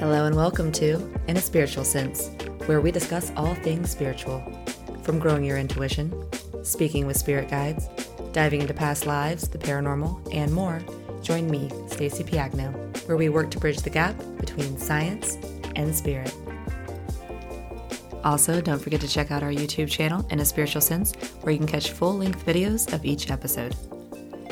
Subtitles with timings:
[0.00, 0.94] Hello and welcome to
[1.28, 2.30] In a Spiritual Sense,
[2.64, 4.42] where we discuss all things spiritual.
[5.02, 6.26] From growing your intuition,
[6.62, 7.86] speaking with spirit guides,
[8.32, 10.80] diving into past lives, the paranormal, and more,
[11.20, 12.72] join me, Stacy Piagno,
[13.06, 15.36] where we work to bridge the gap between science
[15.76, 16.34] and spirit.
[18.24, 21.12] Also, don't forget to check out our YouTube channel, In a Spiritual Sense,
[21.42, 23.76] where you can catch full length videos of each episode.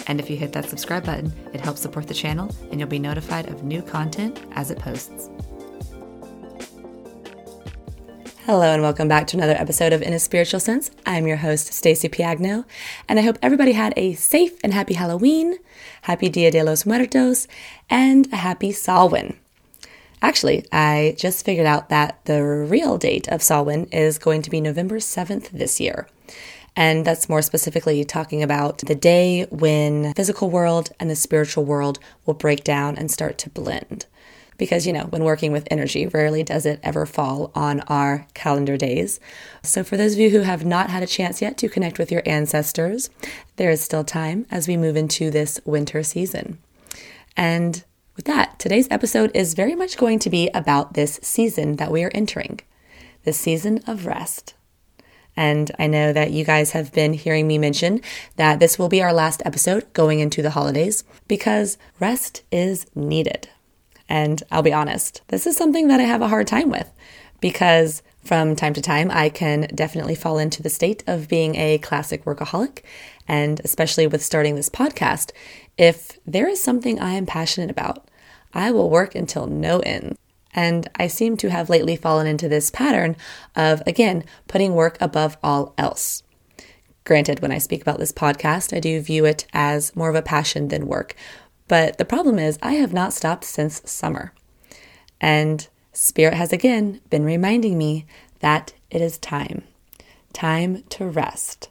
[0.08, 2.98] And if you hit that subscribe button, it helps support the channel and you'll be
[2.98, 5.28] notified of new content as it posts.
[8.46, 10.90] Hello and welcome back to another episode of In a Spiritual Sense.
[11.04, 12.64] I'm your host, Stacy Piagno,
[13.06, 15.58] and I hope everybody had a safe and happy Halloween,
[16.00, 17.46] happy Dia de los Muertos,
[17.90, 19.38] and a happy Samhain.
[20.22, 24.62] Actually, I just figured out that the real date of Samhain is going to be
[24.62, 26.08] November 7th this year.
[26.78, 31.98] And that's more specifically talking about the day when physical world and the spiritual world
[32.24, 34.06] will break down and start to blend.
[34.58, 38.76] Because, you know, when working with energy, rarely does it ever fall on our calendar
[38.76, 39.18] days.
[39.60, 42.12] So, for those of you who have not had a chance yet to connect with
[42.12, 43.10] your ancestors,
[43.56, 46.58] there is still time as we move into this winter season.
[47.36, 47.82] And
[48.14, 52.04] with that, today's episode is very much going to be about this season that we
[52.04, 52.60] are entering
[53.24, 54.54] the season of rest.
[55.38, 58.00] And I know that you guys have been hearing me mention
[58.34, 63.48] that this will be our last episode going into the holidays because rest is needed.
[64.08, 66.90] And I'll be honest, this is something that I have a hard time with
[67.40, 71.78] because from time to time I can definitely fall into the state of being a
[71.78, 72.80] classic workaholic.
[73.28, 75.30] And especially with starting this podcast,
[75.76, 78.08] if there is something I am passionate about,
[78.52, 80.18] I will work until no end.
[80.54, 83.16] And I seem to have lately fallen into this pattern
[83.54, 86.22] of, again, putting work above all else.
[87.04, 90.22] Granted, when I speak about this podcast, I do view it as more of a
[90.22, 91.14] passion than work.
[91.66, 94.32] But the problem is, I have not stopped since summer.
[95.20, 98.06] And Spirit has again been reminding me
[98.40, 99.64] that it is time.
[100.32, 101.70] Time to rest.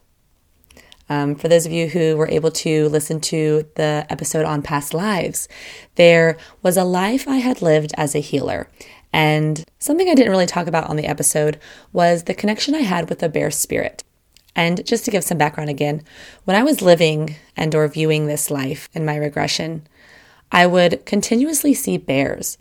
[1.10, 4.94] Um, for those of you who were able to listen to the episode on past
[4.94, 5.48] lives,
[5.96, 8.70] there was a life I had lived as a healer.
[9.14, 11.60] And something I didn't really talk about on the episode
[11.94, 14.04] was the connection I had with the bear spirit.
[14.56, 16.04] And just to give some background again,
[16.44, 19.88] when I was living and or viewing this life in my regression,
[20.52, 22.58] I would continuously see bears.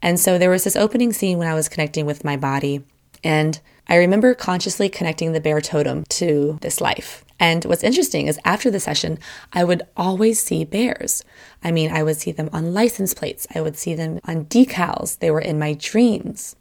[0.00, 2.82] And so there was this opening scene when I was connecting with my body,
[3.22, 7.24] and I remember consciously connecting the bear totem to this life.
[7.40, 9.18] And what's interesting is after the session,
[9.52, 11.24] I would always see bears.
[11.64, 15.18] I mean, I would see them on license plates, I would see them on decals,
[15.18, 16.54] they were in my dreams.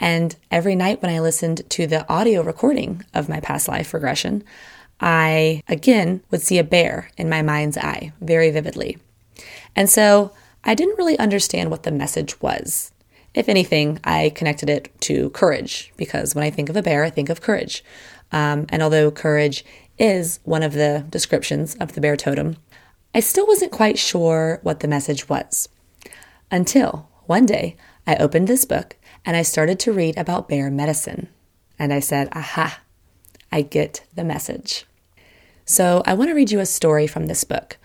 [0.00, 4.42] And every night when I listened to the audio recording of my past life regression,
[5.00, 8.98] I again would see a bear in my mind's eye very vividly.
[9.74, 10.32] And so
[10.64, 12.92] I didn't really understand what the message was.
[13.34, 17.10] If anything, I connected it to courage because when I think of a bear, I
[17.10, 17.84] think of courage.
[18.32, 19.64] Um, and although courage
[19.98, 22.56] is one of the descriptions of the bear totem,
[23.14, 25.68] I still wasn't quite sure what the message was.
[26.50, 31.28] Until one day, I opened this book and I started to read about bear medicine.
[31.78, 32.80] And I said, aha,
[33.50, 34.86] I get the message.
[35.64, 37.76] So I want to read you a story from this book,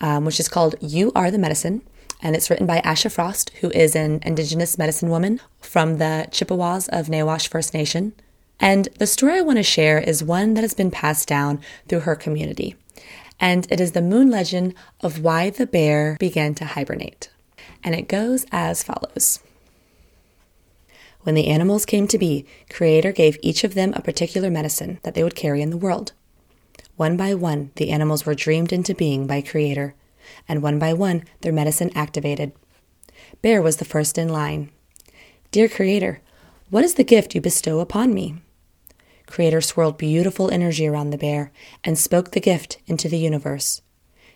[0.00, 1.82] um, which is called You Are the Medicine.
[2.22, 6.88] And it's written by Asha Frost, who is an Indigenous medicine woman from the Chippewas
[6.88, 8.12] of Nawash First Nation.
[8.60, 12.00] And the story I want to share is one that has been passed down through
[12.00, 12.76] her community.
[13.40, 17.30] And it is the moon legend of why the bear began to hibernate.
[17.82, 19.40] And it goes as follows.
[21.22, 25.14] When the animals came to be, Creator gave each of them a particular medicine that
[25.14, 26.12] they would carry in the world.
[26.96, 29.94] One by one, the animals were dreamed into being by Creator,
[30.46, 32.52] and one by one, their medicine activated.
[33.40, 34.70] Bear was the first in line.
[35.50, 36.20] Dear Creator,
[36.68, 38.36] what is the gift you bestow upon me?
[39.30, 41.52] Creator swirled beautiful energy around the bear
[41.84, 43.80] and spoke the gift into the universe.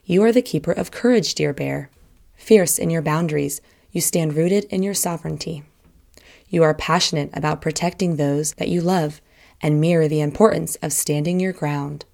[0.04, 1.90] You are the keeper of courage, dear bear.
[2.36, 3.60] Fierce in your boundaries,
[3.90, 5.64] you stand rooted in your sovereignty.
[6.48, 9.20] You are passionate about protecting those that you love
[9.60, 12.04] and mirror the importance of standing your ground.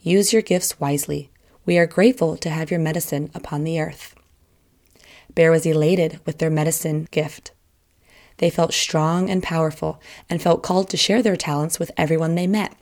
[0.00, 1.30] Use your gifts wisely.
[1.64, 4.14] We are grateful to have your medicine upon the earth.
[5.34, 7.52] Bear was elated with their medicine gift.
[8.38, 12.46] They felt strong and powerful and felt called to share their talents with everyone they
[12.46, 12.74] met.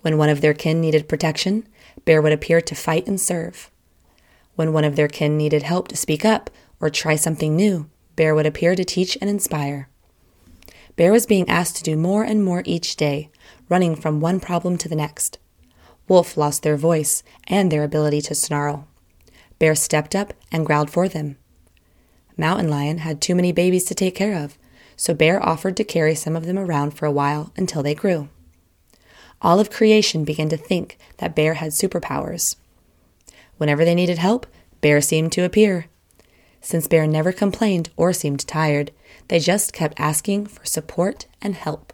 [0.00, 1.66] When one of their kin needed protection,
[2.04, 3.70] Bear would appear to fight and serve.
[4.56, 6.50] When one of their kin needed help to speak up
[6.80, 9.88] or try something new, Bear would appear to teach and inspire.
[10.96, 13.30] Bear was being asked to do more and more each day,
[13.68, 15.38] running from one problem to the next.
[16.08, 18.88] Wolf lost their voice and their ability to snarl.
[19.58, 21.38] Bear stepped up and growled for them.
[22.36, 24.56] Mountain Lion had too many babies to take care of,
[24.96, 28.28] so Bear offered to carry some of them around for a while until they grew.
[29.40, 32.56] All of creation began to think that Bear had superpowers.
[33.56, 34.46] Whenever they needed help,
[34.80, 35.86] Bear seemed to appear.
[36.60, 38.92] Since Bear never complained or seemed tired,
[39.28, 41.92] they just kept asking for support and help.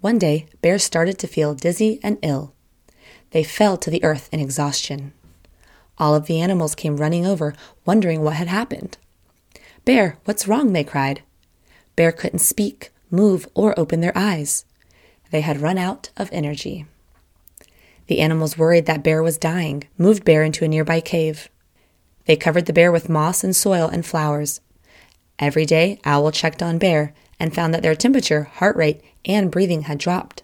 [0.00, 2.54] One day, Bear started to feel dizzy and ill.
[3.32, 5.12] They fell to the earth in exhaustion.
[5.98, 8.96] All of the animals came running over, wondering what had happened.
[9.84, 10.72] Bear, what's wrong?
[10.72, 11.22] they cried.
[11.96, 14.64] Bear couldn't speak, move, or open their eyes.
[15.30, 16.86] They had run out of energy.
[18.06, 21.48] The animals worried that Bear was dying, moved Bear into a nearby cave.
[22.26, 24.60] They covered the bear with moss and soil and flowers.
[25.38, 29.82] Every day, Owl checked on Bear and found that their temperature, heart rate, and breathing
[29.82, 30.42] had dropped.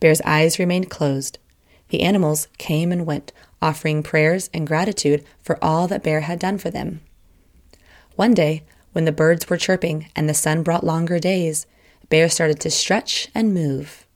[0.00, 1.38] Bear's eyes remained closed.
[1.88, 3.32] The animals came and went,
[3.62, 7.00] offering prayers and gratitude for all that Bear had done for them.
[8.16, 11.66] One day, when the birds were chirping and the sun brought longer days,
[12.08, 14.06] Bear started to stretch and move.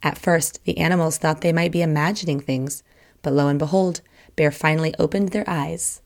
[0.00, 2.84] At first, the animals thought they might be imagining things,
[3.22, 4.00] but lo and behold,
[4.36, 6.02] Bear finally opened their eyes.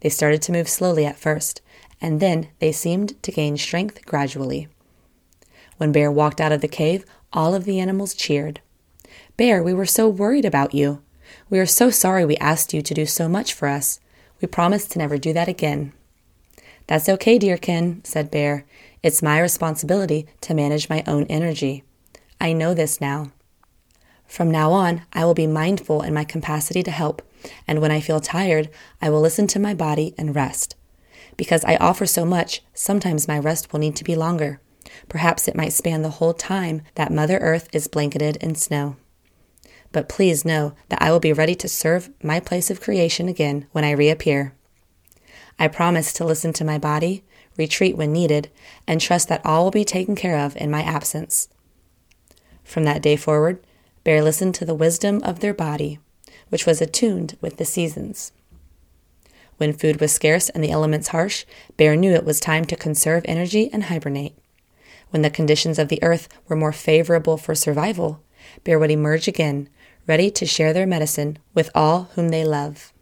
[0.00, 1.62] They started to move slowly at first,
[2.00, 4.68] and then they seemed to gain strength gradually.
[5.78, 8.60] When Bear walked out of the cave, all of the animals cheered.
[9.36, 11.02] Bear, we were so worried about you.
[11.50, 13.98] We are so sorry we asked you to do so much for us.
[14.40, 15.92] We promise to never do that again.
[16.86, 18.64] That's okay, dearkin, said Bear.
[19.02, 21.82] It's my responsibility to manage my own energy.
[22.40, 23.32] I know this now.
[24.26, 27.22] From now on, I will be mindful in my capacity to help,
[27.66, 28.68] and when I feel tired,
[29.00, 30.76] I will listen to my body and rest.
[31.36, 34.60] Because I offer so much, sometimes my rest will need to be longer.
[35.08, 38.96] Perhaps it might span the whole time that Mother Earth is blanketed in snow.
[39.92, 43.66] But please know that I will be ready to serve my place of creation again
[43.72, 44.54] when I reappear.
[45.58, 47.24] I promise to listen to my body,
[47.56, 48.50] retreat when needed,
[48.86, 51.48] and trust that all will be taken care of in my absence.
[52.62, 53.64] From that day forward,
[54.04, 55.98] Bear listened to the wisdom of their body,
[56.48, 58.32] which was attuned with the seasons.
[59.56, 61.44] When food was scarce and the elements harsh,
[61.76, 64.36] Bear knew it was time to conserve energy and hibernate.
[65.10, 68.20] When the conditions of the earth were more favorable for survival,
[68.64, 69.68] Bear would emerge again,
[70.06, 72.92] ready to share their medicine with all whom they love.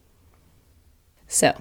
[1.27, 1.61] So,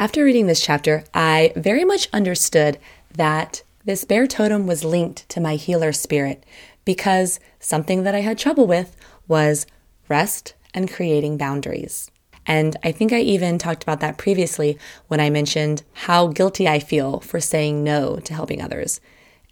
[0.00, 2.78] after reading this chapter, I very much understood
[3.12, 6.44] that this bear totem was linked to my healer spirit
[6.84, 8.96] because something that I had trouble with
[9.26, 9.66] was
[10.08, 12.10] rest and creating boundaries.
[12.46, 14.78] And I think I even talked about that previously
[15.08, 19.00] when I mentioned how guilty I feel for saying no to helping others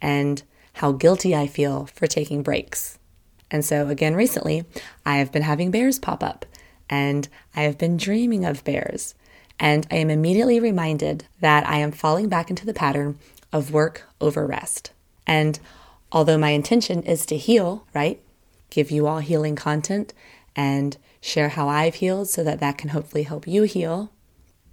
[0.01, 0.41] and
[0.73, 2.97] how guilty I feel for taking breaks.
[3.51, 4.65] And so, again, recently,
[5.05, 6.45] I have been having bears pop up
[6.89, 9.13] and I have been dreaming of bears
[9.59, 13.17] and I am immediately reminded that I am falling back into the pattern
[13.51, 14.91] of work over rest.
[15.25, 15.59] And
[16.11, 18.21] although my intention is to heal, right?
[18.69, 20.13] Give you all healing content
[20.55, 24.11] and share how I've healed so that that can hopefully help you heal.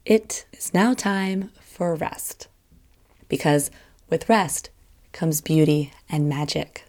[0.04, 2.48] It is now time for rest.
[3.28, 3.70] Because
[4.10, 4.70] with rest
[5.12, 6.84] comes beauty and magic.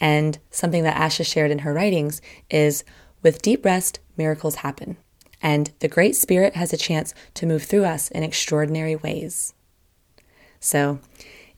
[0.00, 2.84] And something that Asha shared in her writings is
[3.22, 4.96] with deep rest, miracles happen
[5.42, 9.52] and the Great Spirit has a chance to move through us in extraordinary ways.
[10.60, 11.00] So,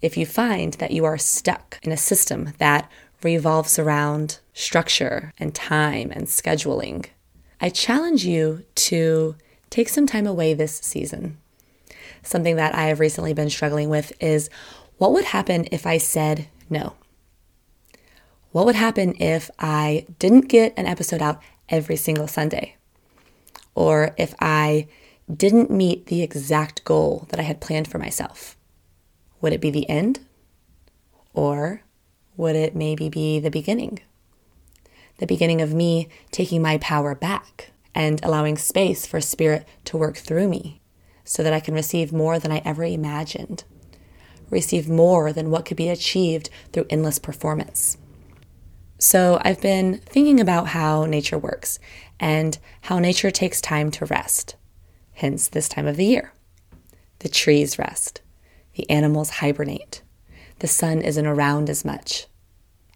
[0.00, 2.90] if you find that you are stuck in a system that
[3.22, 7.06] revolves around structure and time and scheduling,
[7.60, 9.36] I challenge you to
[9.70, 11.38] take some time away this season.
[12.22, 14.48] Something that I have recently been struggling with is
[14.98, 16.94] what would happen if I said no?
[18.52, 22.76] What would happen if I didn't get an episode out every single Sunday?
[23.74, 24.88] Or if I
[25.32, 28.56] didn't meet the exact goal that I had planned for myself?
[29.40, 30.20] Would it be the end?
[31.32, 31.82] Or
[32.36, 34.00] would it maybe be the beginning?
[35.18, 40.16] The beginning of me taking my power back and allowing space for spirit to work
[40.16, 40.80] through me
[41.24, 43.64] so that I can receive more than I ever imagined,
[44.50, 47.96] receive more than what could be achieved through endless performance.
[48.98, 51.78] So, I've been thinking about how nature works
[52.24, 54.56] and how nature takes time to rest,
[55.12, 56.32] hence this time of the year.
[57.18, 58.22] The trees rest,
[58.76, 60.00] the animals hibernate,
[60.60, 62.26] the sun isn't around as much.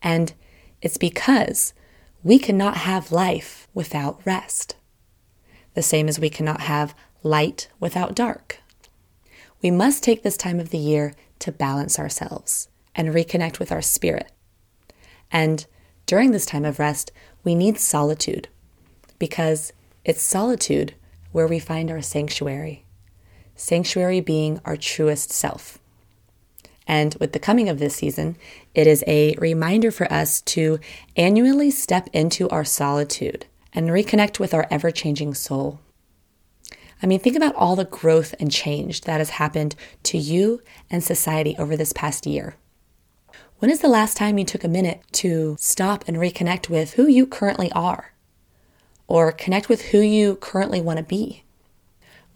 [0.02, 0.32] And
[0.80, 1.74] it's because
[2.22, 4.76] we cannot have life without rest,
[5.74, 8.60] the same as we cannot have light without dark.
[9.60, 13.82] We must take this time of the year to balance ourselves and reconnect with our
[13.82, 14.32] spirit.
[15.30, 15.66] And
[16.06, 17.12] during this time of rest,
[17.44, 18.48] we need solitude
[19.18, 19.72] because
[20.04, 20.94] it's solitude
[21.32, 22.84] where we find our sanctuary,
[23.54, 25.78] sanctuary being our truest self.
[26.86, 28.36] And with the coming of this season,
[28.74, 30.80] it is a reminder for us to
[31.16, 33.44] annually step into our solitude
[33.74, 35.80] and reconnect with our ever changing soul.
[37.02, 41.04] I mean, think about all the growth and change that has happened to you and
[41.04, 42.56] society over this past year.
[43.58, 47.06] When is the last time you took a minute to stop and reconnect with who
[47.06, 48.12] you currently are?
[49.08, 51.42] Or connect with who you currently want to be?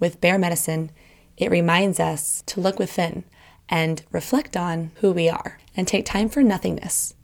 [0.00, 0.90] With Bear Medicine,
[1.36, 3.24] it reminds us to look within
[3.68, 7.14] and reflect on who we are and take time for nothingness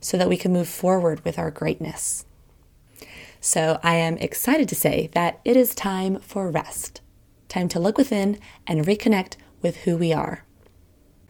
[0.00, 2.24] so that we can move forward with our greatness.
[3.40, 7.00] So I am excited to say that it is time for rest,
[7.48, 10.44] time to look within and reconnect with who we are.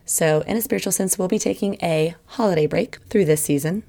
[0.05, 3.83] So, in a spiritual sense, we'll be taking a holiday break through this season.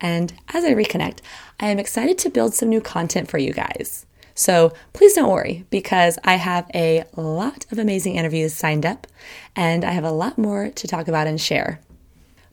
[0.00, 1.18] And as I reconnect,
[1.58, 4.06] I am excited to build some new content for you guys.
[4.34, 9.06] So please don't worry because I have a lot of amazing interviews signed up
[9.54, 11.80] and I have a lot more to talk about and share.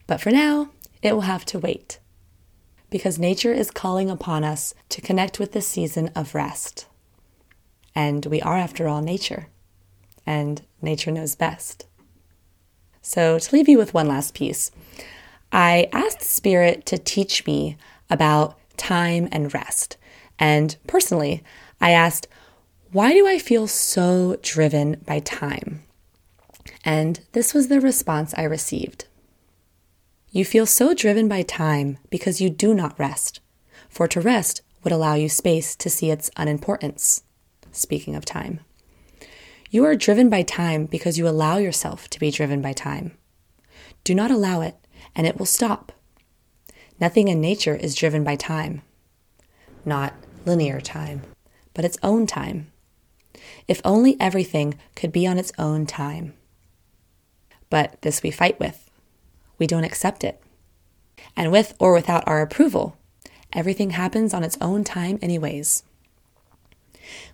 [0.06, 2.00] But for now, it will have to wait
[2.90, 6.88] because nature is calling upon us to connect with the season of rest.
[7.96, 9.48] And we are, after all, nature,
[10.26, 11.86] and nature knows best.
[13.02, 14.72] So, to leave you with one last piece,
[15.52, 17.78] I asked Spirit to teach me
[18.10, 19.98] about time and rest.
[20.40, 21.44] And personally,
[21.82, 22.28] I asked,
[22.92, 25.84] why do I feel so driven by time?
[26.86, 29.06] And this was the response I received.
[30.32, 33.40] You feel so driven by time because you do not rest,
[33.90, 37.24] for to rest would allow you space to see its unimportance.
[37.72, 38.60] Speaking of time,
[39.70, 43.18] you are driven by time because you allow yourself to be driven by time.
[44.04, 44.76] Do not allow it,
[45.16, 45.92] and it will stop.
[47.00, 48.82] Nothing in nature is driven by time,
[49.86, 50.14] not
[50.46, 51.22] linear time
[51.78, 52.72] but its own time.
[53.68, 56.34] If only everything could be on its own time.
[57.70, 58.90] But this we fight with.
[59.60, 60.42] We don't accept it.
[61.36, 62.98] And with or without our approval,
[63.54, 65.84] everything happens on its own time, anyways.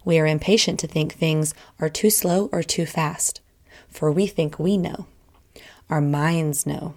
[0.03, 3.39] We are impatient to think things are too slow or too fast,
[3.87, 5.07] for we think we know.
[5.89, 6.95] Our minds know.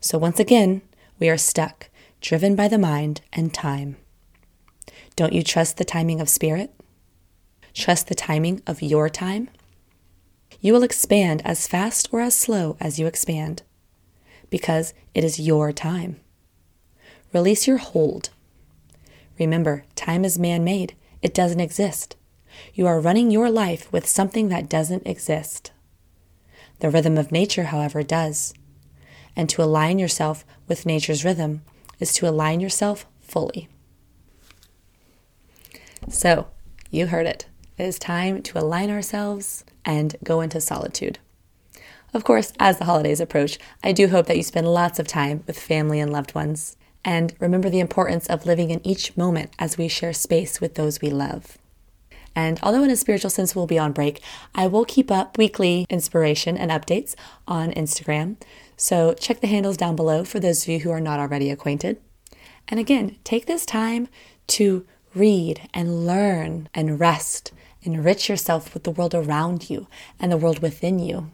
[0.00, 0.82] So once again,
[1.18, 1.88] we are stuck,
[2.20, 3.96] driven by the mind and time.
[5.16, 6.72] Don't you trust the timing of spirit?
[7.74, 9.48] Trust the timing of your time?
[10.60, 13.62] You will expand as fast or as slow as you expand
[14.50, 16.20] because it is your time.
[17.32, 18.30] Release your hold.
[19.38, 22.16] Remember, time is man made, it doesn't exist.
[22.74, 25.72] You are running your life with something that doesn't exist.
[26.80, 28.52] The rhythm of nature, however, does.
[29.36, 31.62] And to align yourself with nature's rhythm
[31.98, 33.68] is to align yourself fully.
[36.08, 36.48] So,
[36.90, 37.46] you heard it.
[37.78, 41.18] It is time to align ourselves and go into solitude.
[42.14, 45.42] Of course, as the holidays approach, I do hope that you spend lots of time
[45.46, 46.76] with family and loved ones.
[47.04, 51.00] And remember the importance of living in each moment as we share space with those
[51.00, 51.58] we love.
[52.34, 54.20] And although in a spiritual sense we'll be on break,
[54.54, 57.14] I will keep up weekly inspiration and updates
[57.46, 58.36] on Instagram.
[58.82, 62.00] So check the handles down below for those of you who are not already acquainted.
[62.66, 64.08] And again, take this time
[64.48, 64.84] to
[65.14, 67.52] read and learn and rest.
[67.82, 69.86] Enrich yourself with the world around you
[70.18, 71.30] and the world within you.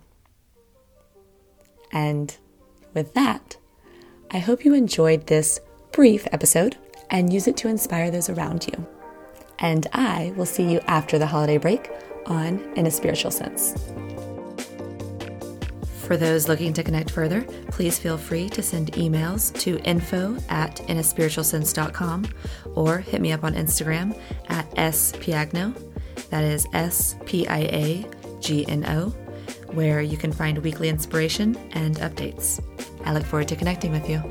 [1.90, 2.36] And
[2.92, 3.56] with that,
[4.30, 5.58] I hope you enjoyed this
[5.90, 6.76] brief episode
[7.08, 8.86] and use it to inspire those around you.
[9.58, 11.90] And I will see you after the holiday break
[12.26, 13.72] on In a Spiritual Sense.
[16.08, 20.76] For those looking to connect further, please feel free to send emails to info at
[20.88, 22.26] inaspiritualsense.com
[22.74, 25.78] or hit me up on Instagram at spiagno.
[26.30, 28.06] That is S P I A
[28.40, 29.10] G N O,
[29.74, 32.64] where you can find weekly inspiration and updates.
[33.04, 34.22] I look forward to connecting with you.